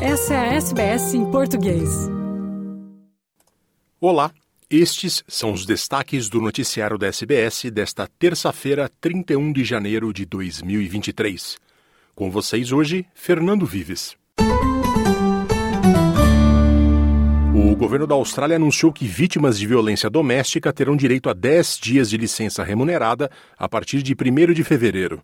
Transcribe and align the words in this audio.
Essa 0.00 0.34
é 0.34 0.36
a 0.36 0.54
SBS 0.56 1.14
em 1.14 1.30
português. 1.30 1.88
Olá, 3.98 4.30
estes 4.68 5.24
são 5.26 5.54
os 5.54 5.64
destaques 5.64 6.28
do 6.28 6.38
noticiário 6.38 6.98
da 6.98 7.06
SBS 7.06 7.70
desta 7.72 8.06
terça-feira, 8.18 8.90
31 9.00 9.50
de 9.54 9.64
janeiro 9.64 10.12
de 10.12 10.26
2023. 10.26 11.56
Com 12.14 12.30
vocês 12.30 12.72
hoje, 12.72 13.06
Fernando 13.14 13.64
Vives. 13.64 14.14
O 17.54 17.74
governo 17.74 18.06
da 18.06 18.14
Austrália 18.14 18.56
anunciou 18.56 18.92
que 18.92 19.06
vítimas 19.06 19.58
de 19.58 19.66
violência 19.66 20.10
doméstica 20.10 20.74
terão 20.74 20.94
direito 20.94 21.30
a 21.30 21.32
10 21.32 21.78
dias 21.78 22.10
de 22.10 22.18
licença 22.18 22.62
remunerada 22.62 23.30
a 23.58 23.66
partir 23.66 24.02
de 24.02 24.14
1 24.14 24.52
de 24.52 24.62
fevereiro. 24.62 25.22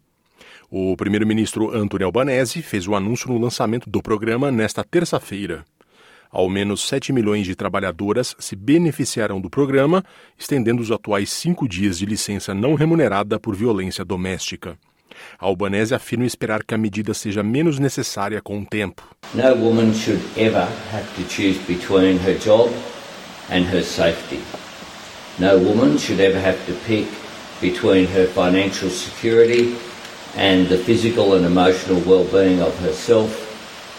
O 0.75 0.97
primeiro-ministro 0.97 1.77
Anthony 1.77 2.03
Albanese 2.03 2.63
fez 2.63 2.89
o 2.89 2.95
anúncio 2.95 3.29
no 3.29 3.37
lançamento 3.39 3.91
do 3.91 4.01
programa 4.01 4.51
nesta 4.51 4.83
terça-feira. 4.83 5.67
Ao 6.31 6.49
menos 6.49 6.89
7 6.89 7.13
milhões 7.13 7.45
de 7.45 7.55
trabalhadoras 7.55 8.35
se 8.39 8.57
beneficiarão 8.57 9.39
do 9.39 9.51
programa, 9.51 10.03
estendendo 10.39 10.81
os 10.81 10.91
atuais 10.91 11.29
cinco 11.31 11.69
dias 11.69 11.99
de 11.99 12.07
licença 12.07 12.55
não 12.55 12.73
remunerada 12.73 13.39
por 13.39 13.55
violência 13.55 14.03
doméstica. 14.03 14.79
Albanese 15.39 15.95
afirma 15.95 16.25
esperar 16.25 16.65
que 16.65 16.75
a 16.75 16.79
medida 16.79 17.13
seja 17.13 17.43
menos 17.43 17.79
necessária 17.79 18.41
com 18.41 18.59
o 18.59 18.65
tempo. 18.65 19.07
No 19.35 19.55
woman 19.55 19.93
should 19.93 20.23
ever 20.39 20.67
have 20.91 21.07
to 21.17 21.29
choose 21.29 21.59
between 21.69 22.17
her 22.27 22.39
job 22.43 22.73
and 23.51 23.65
her 23.71 23.83
safety. 23.83 24.41
No 25.39 25.59
woman 25.59 25.99
should 25.99 26.19
ever 26.19 26.41
have 26.43 26.57
to 26.65 26.73
pick 26.87 27.07
between 27.61 28.07
her 28.07 28.27
financial 28.29 28.89
security 28.89 29.77
and 30.37 30.69
the 30.69 30.79
physical 30.79 31.35
and 31.35 31.45
emotional 31.45 32.01
well-being 32.01 32.61
of 32.61 32.79
herself 32.81 33.31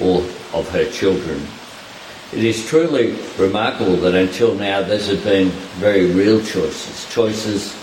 or 0.01 0.23
of 0.53 0.69
her 0.71 0.85
children. 0.91 1.39
It 2.33 2.43
is 2.43 2.65
truly 2.65 3.15
remarkable 3.37 3.95
that 3.97 4.15
until 4.15 4.55
now 4.55 4.81
these 4.81 5.07
have 5.07 5.23
been 5.23 5.51
very 5.79 6.07
real 6.07 6.39
choices, 6.41 7.05
choices 7.13 7.75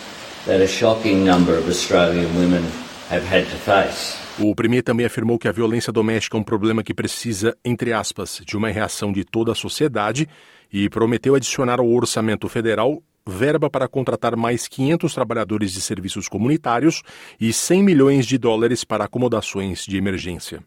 that 0.47 0.61
a 0.61 0.67
shocking 0.67 1.25
number 1.25 1.57
of 1.57 1.69
Australian 1.69 2.35
women 2.35 2.65
have 3.09 3.25
had 3.25 3.45
to 3.45 3.57
face. 3.57 4.17
O 4.39 4.55
premier 4.55 4.83
também 4.83 5.07
afirmou 5.07 5.39
que 5.39 5.47
a 5.47 5.53
violência 5.53 5.93
doméstica 5.93 6.37
é 6.37 6.41
um 6.41 6.43
problema 6.43 6.83
que 6.83 6.95
precisa, 6.95 7.57
entre 7.65 7.93
aspas, 7.93 8.41
de 8.45 8.57
uma 8.57 8.71
reação 8.71 9.13
de 9.13 9.23
toda 9.23 9.53
a 9.53 9.55
sociedade 9.55 10.29
e 10.73 10.89
prometeu 10.89 11.35
adicionar 11.35 11.79
ao 11.79 11.89
orçamento 11.89 12.49
federal 12.49 13.03
verba 13.27 13.71
para 13.71 13.89
contratar 13.89 14.37
mais 14.37 14.67
500 14.67 15.15
trabalhadores 15.15 15.73
de 15.73 15.81
serviços 15.81 16.29
comunitários 16.29 17.03
e 17.41 17.53
100 17.53 17.83
milhões 17.83 18.27
de 18.27 18.39
dólares 18.39 18.85
para 18.85 19.05
acomodações 19.05 19.85
de 19.85 19.97
emergência. 19.97 20.63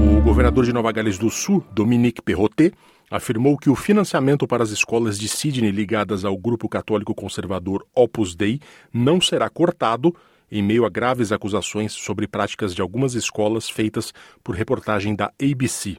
O 0.00 0.20
governador 0.20 0.64
de 0.64 0.72
Nova 0.72 0.92
Gales 0.92 1.18
do 1.18 1.30
Sul, 1.30 1.64
Dominique 1.72 2.22
Perrottet, 2.22 2.74
afirmou 3.10 3.56
que 3.56 3.70
o 3.70 3.74
financiamento 3.74 4.46
para 4.46 4.62
as 4.62 4.70
escolas 4.70 5.18
de 5.18 5.28
Sydney 5.28 5.70
ligadas 5.70 6.24
ao 6.24 6.36
grupo 6.36 6.68
católico 6.68 7.14
conservador 7.14 7.86
Opus 7.94 8.34
Dei 8.34 8.60
não 8.92 9.20
será 9.20 9.48
cortado 9.48 10.14
em 10.50 10.62
meio 10.62 10.84
a 10.84 10.88
graves 10.88 11.32
acusações 11.32 11.92
sobre 11.92 12.26
práticas 12.26 12.74
de 12.74 12.80
algumas 12.80 13.14
escolas 13.14 13.68
feitas 13.68 14.12
por 14.42 14.54
reportagem 14.54 15.14
da 15.14 15.32
ABC. 15.40 15.98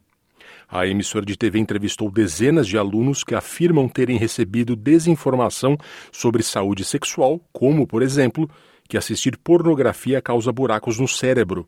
A 0.71 0.85
emissora 0.85 1.25
de 1.25 1.35
TV 1.35 1.57
entrevistou 1.57 2.11
dezenas 2.11 2.67
de 2.67 2.77
alunos 2.77 3.23
que 3.23 3.33
afirmam 3.33 3.87
terem 3.87 4.17
recebido 4.17 4.75
desinformação 4.75 5.75
sobre 6.11 6.43
saúde 6.43 6.85
sexual, 6.85 7.41
como, 7.51 7.87
por 7.87 8.03
exemplo, 8.03 8.47
que 8.87 8.95
assistir 8.95 9.35
pornografia 9.37 10.21
causa 10.21 10.51
buracos 10.51 10.99
no 10.99 11.07
cérebro. 11.07 11.67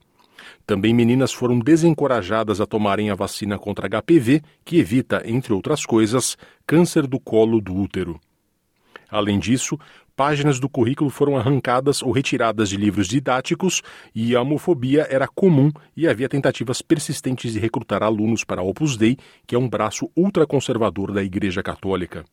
Também 0.68 0.94
meninas 0.94 1.34
foram 1.34 1.58
desencorajadas 1.58 2.62
a 2.62 2.68
tomarem 2.68 3.10
a 3.10 3.16
vacina 3.16 3.58
contra 3.58 3.90
HPV, 3.90 4.44
que 4.64 4.78
evita, 4.78 5.24
entre 5.26 5.52
outras 5.52 5.84
coisas, 5.84 6.38
câncer 6.68 7.08
do 7.08 7.20
colo 7.20 7.60
do 7.60 7.76
útero. 7.76 8.20
Além 9.10 9.40
disso, 9.40 9.80
páginas 10.22 10.60
do 10.60 10.70
currículo 10.70 11.10
foram 11.10 11.36
arrancadas 11.36 12.04
ou 12.04 12.12
retiradas 12.12 12.70
de 12.70 12.78
livros 12.78 13.08
didáticos 13.08 13.82
e 14.14 14.36
a 14.36 14.42
homofobia 14.44 15.08
era 15.10 15.28
comum 15.28 15.72
e 15.98 16.08
havia 16.08 16.30
tentativas 16.30 16.80
persistentes 16.80 17.54
de 17.54 17.58
recrutar 17.58 18.04
alunos 18.04 18.44
para 18.44 18.62
Opus 18.62 18.96
Dei, 18.96 19.18
que 19.48 19.56
é 19.56 19.58
um 19.58 19.68
braço 19.68 20.12
ultraconservador 20.16 21.12
da 21.12 21.24
Igreja 21.24 21.64
Católica. 21.64 22.24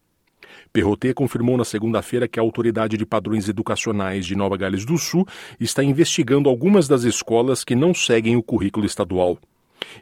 Perrotet 0.70 1.14
confirmou 1.14 1.56
na 1.56 1.64
segunda-feira 1.64 2.28
que 2.28 2.38
a 2.38 2.42
Autoridade 2.42 2.98
de 2.98 3.06
Padrões 3.06 3.48
Educacionais 3.48 4.26
de 4.26 4.36
Nova 4.36 4.58
Gales 4.58 4.84
do 4.84 4.98
Sul 4.98 5.26
está 5.58 5.82
investigando 5.82 6.50
algumas 6.50 6.88
das 6.88 7.04
escolas 7.04 7.64
que 7.64 7.74
não 7.74 7.94
seguem 7.94 8.36
o 8.36 8.42
currículo 8.42 8.84
estadual. 8.84 9.38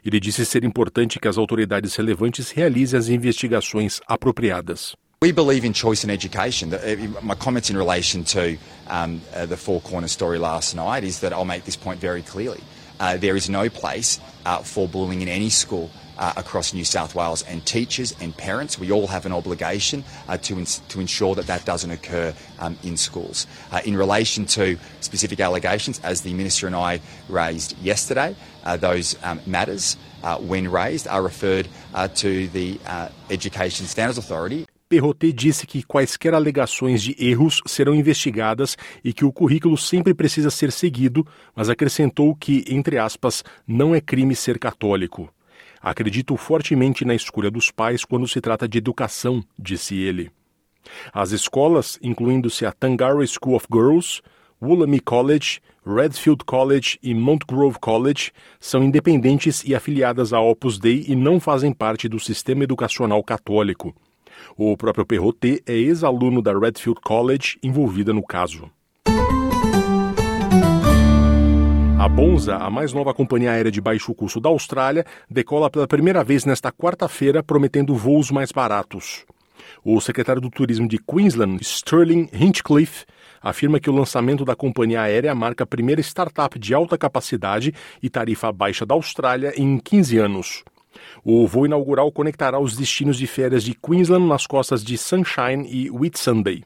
Ele 0.03 0.19
disse 0.19 0.45
ser 0.45 0.65
importante 0.65 1.21
que 1.21 1.27
as 1.29 1.37
autoridades 1.37 1.95
relevantes 1.95 2.51
realizem 2.51 2.99
as 2.99 3.07
investigações 3.07 4.01
apropriadas. 4.05 4.93
We 5.19 5.31
believe 5.31 5.65
in 5.65 5.73
choice 5.73 6.03
in 6.03 6.11
education. 6.11 6.71
Uh, 6.71 6.95
my 7.23 7.33
comments 7.33 7.71
in 7.71 7.75
relation 7.75 8.23
to 8.25 8.55
um, 8.85 9.19
uh, 9.33 9.47
the 9.47 9.57
Four 9.57 9.81
Corner 9.81 10.07
story 10.07 10.37
last 10.37 10.75
night 10.75 11.03
is 11.03 11.21
that 11.21 11.33
I'll 11.33 11.43
make 11.43 11.63
this 11.63 11.75
point 11.75 11.99
very 11.99 12.21
clearly. 12.21 12.63
Uh, 12.99 13.17
there 13.17 13.35
is 13.35 13.49
no 13.49 13.67
place 13.67 14.19
uh, 14.45 14.59
for 14.59 14.87
bullying 14.87 15.23
in 15.23 15.27
any 15.27 15.49
school. 15.49 15.89
Uh, 16.19 16.33
across 16.35 16.73
New 16.73 16.83
South 16.83 17.13
Wales, 17.13 17.43
and 17.43 17.63
teachers 17.63 18.15
and 18.19 18.35
parents, 18.35 18.79
we 18.79 18.91
all 18.91 19.05
have 19.05 19.27
an 19.27 19.31
obligation 19.31 20.03
uh, 20.27 20.35
to, 20.37 20.57
ins- 20.57 20.79
to 20.89 20.99
ensure 20.99 21.35
that 21.35 21.45
that 21.45 21.63
doesn't 21.63 21.91
occur 21.91 22.33
um, 22.57 22.75
in 22.83 22.97
schools. 22.97 23.45
in 23.85 23.95
relation 23.95 24.43
to 24.45 24.79
specific 25.01 25.39
allegations, 25.39 25.99
as 26.03 26.21
the 26.21 26.33
Minister 26.33 26.65
and 26.65 26.75
I 26.75 27.01
raised 27.29 27.77
yesterday, 27.79 28.35
those 28.79 29.15
um, 29.23 29.39
matters, 29.45 29.95
when 30.39 30.71
raised, 30.71 31.07
are 31.07 31.21
referred 31.21 31.67
to 32.15 32.47
the 32.47 32.79
Education 33.29 33.85
Standards 33.85 34.17
Authority. 34.17 34.65
Perrotet 34.89 35.33
disse 35.33 35.67
que 35.67 35.83
quaisquer 35.83 36.33
alegações 36.33 37.03
de 37.03 37.13
erros 37.19 37.61
serão 37.65 37.93
investigadas 37.93 38.77
e 39.03 39.11
que 39.11 39.25
o 39.25 39.33
currículo 39.33 39.77
sempre 39.77 40.13
precisa 40.13 40.49
ser 40.49 40.71
seguido, 40.71 41.27
mas 41.53 41.69
acrescentou 41.69 42.33
que, 42.33 42.63
entre 42.69 42.97
aspas, 42.97 43.43
não 43.67 43.93
é 43.93 43.99
crime 43.99 44.33
ser 44.33 44.57
católico. 44.57 45.29
Acredito 45.81 46.37
fortemente 46.37 47.03
na 47.03 47.13
escolha 47.13 47.51
dos 47.51 47.69
pais 47.69 48.05
quando 48.05 48.27
se 48.27 48.39
trata 48.39 48.67
de 48.67 48.77
educação, 48.77 49.43
disse 49.59 49.95
ele. 49.95 50.31
As 51.13 51.31
escolas, 51.31 51.99
incluindo-se 52.01 52.65
a 52.65 52.71
Tangara 52.71 53.25
School 53.27 53.55
of 53.55 53.67
Girls, 53.71 54.21
Woolamy 54.61 55.01
College, 55.01 55.59
Redfield 55.85 56.45
College 56.45 56.97
e 57.03 57.13
Mount 57.13 57.41
Grove 57.45 57.77
College, 57.79 58.31
são 58.59 58.81
independentes 58.83 59.63
e 59.65 59.75
afiliadas 59.75 60.31
à 60.31 60.39
Opus 60.39 60.79
Dei 60.79 61.05
e 61.07 61.15
não 61.15 61.41
fazem 61.41 61.73
parte 61.73 62.07
do 62.07 62.19
sistema 62.19 62.63
educacional 62.63 63.21
católico. 63.21 63.93
O 64.57 64.75
próprio 64.77 65.05
Perrotet 65.05 65.61
é 65.65 65.73
ex-aluno 65.73 66.41
da 66.41 66.57
Redfield 66.57 66.99
College 67.01 67.57
envolvida 67.63 68.13
no 68.13 68.25
caso. 68.25 68.69
A 71.99 72.07
Bonza, 72.07 72.55
a 72.55 72.69
mais 72.69 72.93
nova 72.93 73.13
companhia 73.13 73.51
aérea 73.51 73.71
de 73.71 73.81
baixo 73.81 74.13
custo 74.13 74.39
da 74.39 74.49
Austrália, 74.49 75.03
decola 75.29 75.69
pela 75.69 75.87
primeira 75.87 76.23
vez 76.23 76.45
nesta 76.45 76.71
quarta-feira, 76.71 77.41
prometendo 77.41 77.95
voos 77.95 78.29
mais 78.29 78.51
baratos. 78.51 79.25
O 79.83 79.99
secretário 79.99 80.41
do 80.41 80.49
Turismo 80.49 80.87
de 80.87 80.97
Queensland, 80.99 81.61
Sterling 81.61 82.29
Hinchcliffe, 82.31 83.05
afirma 83.41 83.79
que 83.79 83.89
o 83.89 83.93
lançamento 83.93 84.45
da 84.45 84.55
companhia 84.55 85.01
aérea 85.01 85.33
marca 85.33 85.63
a 85.63 85.67
primeira 85.67 86.01
startup 86.01 86.57
de 86.59 86.73
alta 86.73 86.97
capacidade 86.97 87.73
e 88.01 88.09
tarifa 88.09 88.51
baixa 88.51 88.85
da 88.85 88.93
Austrália 88.93 89.53
em 89.57 89.77
15 89.79 90.17
anos. 90.17 90.63
O 91.23 91.47
voo 91.47 91.65
inaugural 91.65 92.11
conectará 92.11 92.59
os 92.59 92.75
destinos 92.75 93.17
de 93.17 93.27
férias 93.27 93.63
de 93.63 93.73
Queensland 93.73 94.27
nas 94.27 94.47
costas 94.47 94.83
de 94.83 94.97
Sunshine 94.97 95.67
e 95.69 95.89
Whitsunday. 95.89 96.63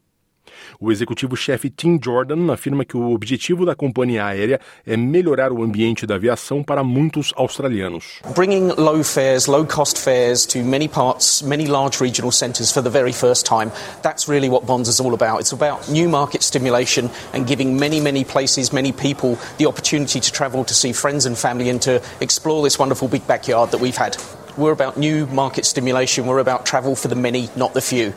O 0.80 0.92
executivo-chefe 0.92 1.70
Tim 1.70 2.00
Jordan 2.04 2.52
afirma 2.52 2.86
que 2.86 2.98
o 2.98 3.14
objetivo 3.14 3.66
da 3.66 3.76
companhia 3.76 4.26
aérea 4.26 4.60
é 4.86 4.96
melhorar 4.96 5.52
o 5.52 5.64
ambiente 5.64 6.06
da 6.06 6.16
aviação 6.16 6.64
para 6.64 6.84
muitos 6.84 7.34
australianos. 7.36 8.22
Bringing 8.36 8.74
low 8.78 9.04
fares, 9.04 9.48
low 9.48 9.66
cost 9.66 10.00
fares 10.00 10.46
to 10.46 10.60
many 10.60 10.88
parts, 10.88 11.42
many 11.42 11.68
large 11.68 12.02
regional 12.02 12.32
centres 12.32 12.72
for 12.72 12.82
the 12.82 12.90
very 12.90 13.14
first 13.14 13.46
time. 13.46 13.72
That's 14.02 14.28
really 14.28 14.50
what 14.50 14.66
Bonds 14.66 14.90
is 14.90 15.00
all 15.00 15.14
about. 15.14 15.42
It's 15.42 15.54
about 15.54 15.90
new 15.90 16.10
market 16.10 16.44
stimulation 16.44 17.10
and 17.34 17.48
giving 17.48 17.78
many, 17.78 18.00
many 18.00 18.24
places, 18.24 18.72
many 18.72 18.92
people 18.92 19.38
the 19.58 19.68
opportunity 19.68 20.20
to 20.20 20.32
travel 20.32 20.64
to 20.66 20.74
see 20.74 20.94
friends 20.94 21.26
and 21.26 21.38
family 21.38 21.70
and 21.70 21.82
to 21.84 22.02
explore 22.20 22.64
this 22.64 22.78
wonderful 22.80 23.08
big 23.08 23.26
backyard 23.28 23.72
that 23.72 23.80
we've 23.80 23.98
had. 23.98 24.18
We're 24.58 24.72
about 24.72 24.98
new 24.98 25.28
market 25.28 25.66
stimulation. 25.66 26.26
We're 26.26 26.40
about 26.40 26.66
travel 26.66 26.96
for 26.96 27.08
the 27.08 27.16
many, 27.16 27.50
not 27.56 27.74
the 27.74 27.82
few. 27.82 28.14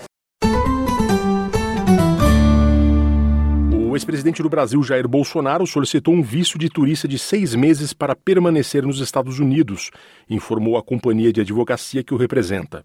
O 3.95 3.97
ex-presidente 3.97 4.43
do 4.43 4.51
Brasil, 4.51 4.83
Jair 4.83 5.07
Bolsonaro, 5.07 5.65
solicitou 5.69 6.13
um 6.13 6.21
visto 6.21 6.59
de 6.59 6.69
turista 6.69 7.07
de 7.07 7.17
seis 7.17 7.55
meses 7.55 7.93
para 7.93 8.17
permanecer 8.17 8.85
nos 8.85 8.99
Estados 8.99 9.39
Unidos, 9.39 9.93
informou 10.29 10.77
a 10.77 10.83
companhia 10.83 11.33
de 11.33 11.41
advocacia 11.41 12.03
que 12.03 12.13
o 12.13 12.17
representa. 12.17 12.85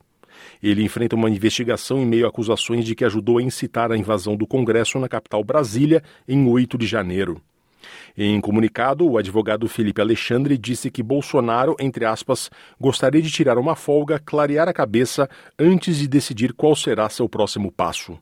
Ele 0.61 0.83
enfrenta 0.83 1.15
uma 1.15 1.27
investigação 1.27 1.97
em 1.97 2.05
meio 2.05 2.27
a 2.27 2.29
acusações 2.29 2.85
de 2.85 2.93
que 2.93 3.03
ajudou 3.03 3.39
a 3.39 3.41
incitar 3.41 3.91
a 3.91 3.97
invasão 3.97 4.35
do 4.35 4.45
Congresso 4.45 4.99
na 4.99 5.09
capital 5.09 5.43
Brasília 5.43 6.03
em 6.27 6.47
8 6.47 6.77
de 6.77 6.85
janeiro. 6.85 7.41
Em 8.15 8.39
comunicado, 8.39 9.03
o 9.09 9.17
advogado 9.17 9.67
Felipe 9.67 10.01
Alexandre 10.01 10.59
disse 10.59 10.91
que 10.91 11.01
Bolsonaro, 11.01 11.75
entre 11.79 12.05
aspas, 12.05 12.51
gostaria 12.79 13.23
de 13.23 13.31
tirar 13.31 13.57
uma 13.57 13.75
folga, 13.75 14.19
clarear 14.23 14.69
a 14.69 14.73
cabeça 14.73 15.27
antes 15.57 15.97
de 15.97 16.07
decidir 16.07 16.53
qual 16.53 16.75
será 16.75 17.09
seu 17.09 17.27
próximo 17.27 17.71
passo. 17.71 18.15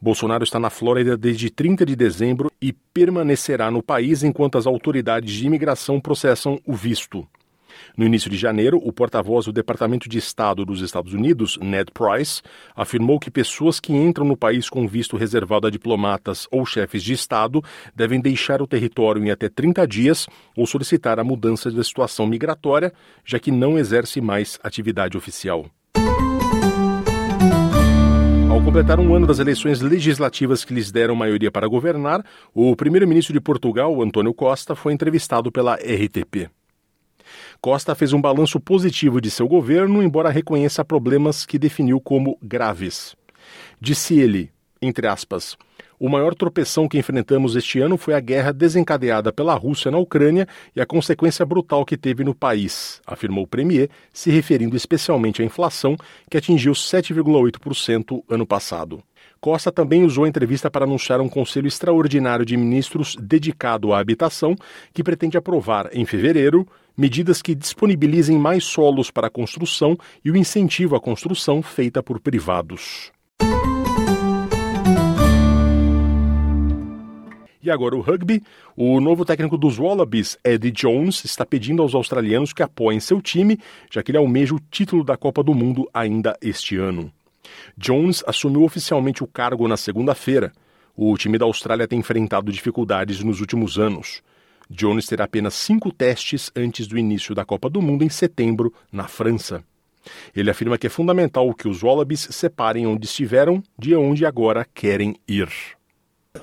Bolsonaro 0.00 0.44
está 0.44 0.58
na 0.58 0.70
Flórida 0.70 1.16
desde 1.16 1.50
30 1.50 1.84
de 1.86 1.96
dezembro 1.96 2.50
e 2.60 2.72
permanecerá 2.72 3.70
no 3.70 3.82
país 3.82 4.22
enquanto 4.22 4.58
as 4.58 4.66
autoridades 4.66 5.32
de 5.32 5.46
imigração 5.46 6.00
processam 6.00 6.60
o 6.66 6.74
visto. 6.74 7.26
No 7.96 8.04
início 8.04 8.30
de 8.30 8.36
janeiro, 8.36 8.80
o 8.82 8.92
porta-voz 8.92 9.46
do 9.46 9.52
Departamento 9.52 10.08
de 10.08 10.18
Estado 10.18 10.64
dos 10.64 10.80
Estados 10.80 11.12
Unidos, 11.12 11.58
Ned 11.60 11.90
Price, 11.92 12.42
afirmou 12.74 13.18
que 13.18 13.30
pessoas 13.30 13.80
que 13.80 13.92
entram 13.92 14.26
no 14.26 14.36
país 14.36 14.68
com 14.68 14.86
visto 14.86 15.16
reservado 15.16 15.66
a 15.66 15.70
diplomatas 15.70 16.46
ou 16.50 16.64
chefes 16.66 17.02
de 17.02 17.12
Estado 17.12 17.62
devem 17.94 18.20
deixar 18.20 18.60
o 18.60 18.66
território 18.66 19.24
em 19.24 19.30
até 19.30 19.48
30 19.48 19.86
dias 19.86 20.26
ou 20.56 20.66
solicitar 20.66 21.18
a 21.18 21.24
mudança 21.24 21.70
da 21.70 21.82
situação 21.82 22.26
migratória, 22.26 22.92
já 23.24 23.38
que 23.38 23.50
não 23.50 23.78
exerce 23.78 24.20
mais 24.20 24.58
atividade 24.62 25.16
oficial. 25.16 25.66
Ao 28.56 28.64
completar 28.64 28.98
um 28.98 29.14
ano 29.14 29.26
das 29.26 29.38
eleições 29.38 29.82
legislativas 29.82 30.64
que 30.64 30.72
lhes 30.72 30.90
deram 30.90 31.14
maioria 31.14 31.50
para 31.50 31.68
governar, 31.68 32.24
o 32.54 32.74
primeiro-ministro 32.74 33.34
de 33.34 33.38
Portugal, 33.38 34.00
António 34.00 34.32
Costa, 34.32 34.74
foi 34.74 34.94
entrevistado 34.94 35.52
pela 35.52 35.74
RTP. 35.74 36.50
Costa 37.60 37.94
fez 37.94 38.14
um 38.14 38.20
balanço 38.20 38.58
positivo 38.58 39.20
de 39.20 39.30
seu 39.30 39.46
governo, 39.46 40.02
embora 40.02 40.30
reconheça 40.30 40.82
problemas 40.82 41.44
que 41.44 41.58
definiu 41.58 42.00
como 42.00 42.38
graves. 42.40 43.14
Disse 43.78 44.18
ele, 44.18 44.50
entre 44.80 45.06
aspas, 45.06 45.54
o 45.98 46.08
maior 46.08 46.34
tropeção 46.34 46.88
que 46.88 46.98
enfrentamos 46.98 47.56
este 47.56 47.80
ano 47.80 47.96
foi 47.96 48.14
a 48.14 48.20
guerra 48.20 48.52
desencadeada 48.52 49.32
pela 49.32 49.54
Rússia 49.54 49.90
na 49.90 49.98
Ucrânia 49.98 50.46
e 50.74 50.80
a 50.80 50.86
consequência 50.86 51.44
brutal 51.44 51.84
que 51.84 51.96
teve 51.96 52.22
no 52.22 52.34
país, 52.34 53.00
afirmou 53.06 53.44
o 53.44 53.46
premier, 53.46 53.88
se 54.12 54.30
referindo 54.30 54.76
especialmente 54.76 55.42
à 55.42 55.44
inflação, 55.44 55.96
que 56.30 56.36
atingiu 56.36 56.72
7,8% 56.72 58.22
ano 58.28 58.46
passado. 58.46 59.02
Costa 59.40 59.70
também 59.70 60.04
usou 60.04 60.24
a 60.24 60.28
entrevista 60.28 60.70
para 60.70 60.84
anunciar 60.84 61.20
um 61.20 61.28
conselho 61.28 61.68
extraordinário 61.68 62.44
de 62.44 62.56
ministros 62.56 63.16
dedicado 63.20 63.92
à 63.92 64.00
habitação, 64.00 64.56
que 64.92 65.04
pretende 65.04 65.36
aprovar, 65.36 65.88
em 65.92 66.04
fevereiro, 66.04 66.66
medidas 66.96 67.42
que 67.42 67.54
disponibilizem 67.54 68.38
mais 68.38 68.64
solos 68.64 69.10
para 69.10 69.26
a 69.26 69.30
construção 69.30 69.96
e 70.24 70.30
o 70.30 70.36
incentivo 70.36 70.96
à 70.96 71.00
construção 71.00 71.62
feita 71.62 72.02
por 72.02 72.18
privados. 72.18 73.12
E 77.66 77.70
agora 77.70 77.96
o 77.96 78.00
rugby. 78.00 78.44
O 78.76 79.00
novo 79.00 79.24
técnico 79.24 79.58
dos 79.58 79.76
Wallabies, 79.76 80.38
Eddie 80.44 80.70
Jones, 80.70 81.24
está 81.24 81.44
pedindo 81.44 81.82
aos 81.82 81.96
australianos 81.96 82.52
que 82.52 82.62
apoiem 82.62 83.00
seu 83.00 83.20
time, 83.20 83.58
já 83.90 84.04
que 84.04 84.12
ele 84.12 84.18
almeja 84.18 84.54
o 84.54 84.60
título 84.70 85.02
da 85.02 85.16
Copa 85.16 85.42
do 85.42 85.52
Mundo 85.52 85.90
ainda 85.92 86.38
este 86.40 86.76
ano. 86.76 87.10
Jones 87.76 88.22
assumiu 88.24 88.62
oficialmente 88.62 89.24
o 89.24 89.26
cargo 89.26 89.66
na 89.66 89.76
segunda-feira. 89.76 90.52
O 90.94 91.18
time 91.18 91.38
da 91.38 91.44
Austrália 91.44 91.88
tem 91.88 91.98
enfrentado 91.98 92.52
dificuldades 92.52 93.20
nos 93.24 93.40
últimos 93.40 93.80
anos. 93.80 94.22
Jones 94.70 95.04
terá 95.06 95.24
apenas 95.24 95.54
cinco 95.54 95.90
testes 95.90 96.52
antes 96.54 96.86
do 96.86 96.96
início 96.96 97.34
da 97.34 97.44
Copa 97.44 97.68
do 97.68 97.82
Mundo 97.82 98.04
em 98.04 98.08
setembro, 98.08 98.72
na 98.92 99.08
França. 99.08 99.60
Ele 100.36 100.50
afirma 100.50 100.78
que 100.78 100.86
é 100.86 100.90
fundamental 100.90 101.52
que 101.52 101.66
os 101.66 101.82
Wallabies 101.82 102.28
separem 102.30 102.86
onde 102.86 103.06
estiveram 103.06 103.60
de 103.76 103.96
onde 103.96 104.24
agora 104.24 104.64
querem 104.72 105.16
ir. 105.26 105.75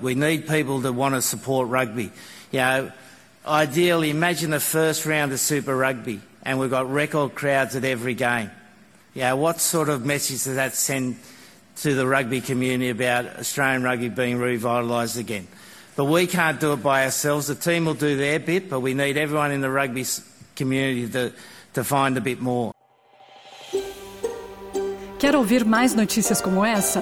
We 0.01 0.15
need 0.15 0.47
people 0.47 0.79
that 0.79 0.93
want 0.93 1.15
to 1.15 1.21
support 1.21 1.67
rugby. 1.69 2.11
You 2.51 2.59
know, 2.59 2.91
ideally, 3.45 4.09
imagine 4.09 4.51
the 4.51 4.59
first 4.59 5.05
round 5.05 5.31
of 5.31 5.39
Super 5.39 5.75
Rugby, 5.75 6.21
and 6.43 6.59
we've 6.59 6.69
got 6.69 6.89
record 6.91 7.35
crowds 7.35 7.75
at 7.75 7.83
every 7.83 8.13
game. 8.13 8.51
You 9.13 9.23
know, 9.23 9.35
what 9.35 9.59
sort 9.59 9.89
of 9.89 10.05
message 10.05 10.43
does 10.43 10.55
that 10.55 10.73
send 10.73 11.17
to 11.77 11.93
the 11.95 12.07
rugby 12.07 12.41
community 12.41 12.89
about 12.89 13.25
Australian 13.37 13.83
rugby 13.83 14.09
being 14.09 14.37
revitalised 14.37 15.17
again? 15.17 15.47
But 15.95 16.05
we 16.05 16.25
can't 16.25 16.59
do 16.59 16.73
it 16.73 16.81
by 16.81 17.05
ourselves. 17.05 17.47
The 17.47 17.55
team 17.55 17.85
will 17.85 17.93
do 17.93 18.17
their 18.17 18.39
bit, 18.39 18.69
but 18.69 18.79
we 18.79 18.93
need 18.93 19.17
everyone 19.17 19.51
in 19.51 19.61
the 19.61 19.69
rugby 19.69 20.05
community 20.55 21.07
to, 21.09 21.33
to 21.73 21.83
find 21.83 22.17
a 22.17 22.21
bit 22.21 22.41
more. 22.41 22.73
Quer 25.19 25.35
ouvir 25.35 25.63
mais 25.63 25.95
notícias 25.95 26.41
como 26.41 26.65
essa? 26.65 27.01